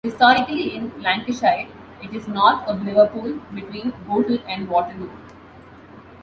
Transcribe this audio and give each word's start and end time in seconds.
Historically 0.03 0.75
in 0.75 0.91
Lancashire, 1.03 1.67
it 2.01 2.11
is 2.11 2.27
north 2.27 2.67
of 2.67 2.81
Liverpool, 2.83 3.33
between 3.53 3.91
Bootle 4.07 4.39
and 4.47 4.67
Waterloo. 4.67 5.11